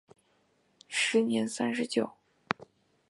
[0.89, 2.09] 时年三十九。